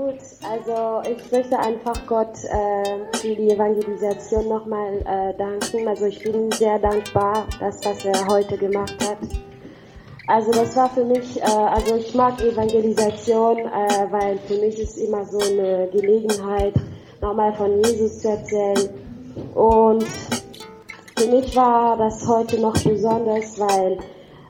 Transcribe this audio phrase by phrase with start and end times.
[0.00, 0.18] Gut,
[0.50, 5.86] also ich möchte einfach Gott äh, für die Evangelisation nochmal äh, danken.
[5.86, 9.18] Also ich bin sehr dankbar, dass was er heute gemacht hat.
[10.26, 14.96] Also das war für mich, äh, also ich mag Evangelisation, äh, weil für mich ist
[14.96, 16.72] immer so eine Gelegenheit,
[17.20, 18.88] nochmal von Jesus zu erzählen.
[19.54, 20.06] Und
[21.14, 23.98] für mich war das heute noch besonders, weil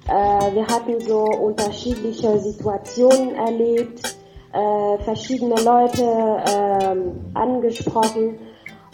[0.07, 4.20] äh, wir hatten so unterschiedliche Situationen erlebt
[4.53, 6.05] äh, verschiedene Leute
[6.53, 8.39] ähm, angesprochen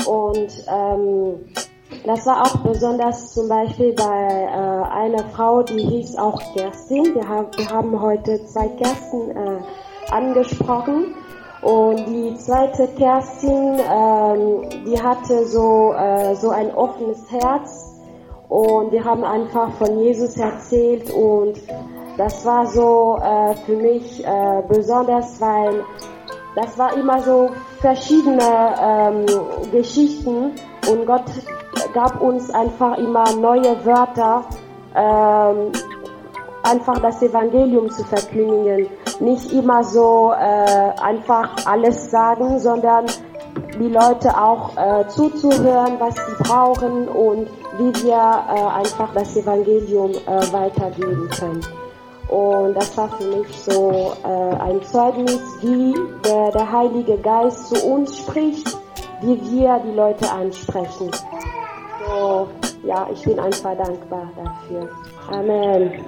[0.06, 1.46] und ähm,
[2.04, 7.14] das war auch besonders zum Beispiel bei äh, einer Frau, die hieß auch Kerstin.
[7.14, 11.14] Wir, haben, wir haben heute zwei Kerstin äh, angesprochen.
[11.62, 17.95] Und die zweite Kerstin, ähm, die hatte so, äh, so ein offenes Herz.
[18.48, 21.60] Und wir haben einfach von Jesus erzählt und
[22.16, 25.84] das war so äh, für mich äh, besonders, weil
[26.54, 27.50] das war immer so
[27.80, 29.26] verschiedene ähm,
[29.72, 30.52] Geschichten
[30.90, 31.24] und Gott
[31.92, 34.44] gab uns einfach immer neue Wörter,
[34.94, 35.72] ähm,
[36.62, 38.88] einfach das Evangelium zu verkündigen.
[39.20, 43.06] Nicht immer so äh, einfach alles sagen, sondern
[43.78, 50.12] die Leute auch äh, zuzuhören, was sie brauchen und wie wir äh, einfach das Evangelium
[50.12, 51.60] äh, weitergeben können.
[52.28, 57.86] Und das war für mich so äh, ein Zeugnis, wie der, der Heilige Geist zu
[57.86, 58.76] uns spricht,
[59.20, 61.10] wie wir die Leute ansprechen.
[62.06, 62.48] So,
[62.84, 64.88] ja, ich bin einfach dankbar dafür.
[65.30, 66.04] Amen.